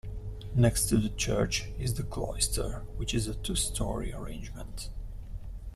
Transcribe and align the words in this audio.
Next 0.55 0.89
to 0.89 0.97
the 0.97 1.09
church 1.09 1.67
is 1.77 1.93
the 1.93 2.01
cloister, 2.01 2.87
which 2.97 3.13
is 3.13 3.27
a 3.27 3.35
two-story 3.35 4.11
arrangement. 4.11 4.89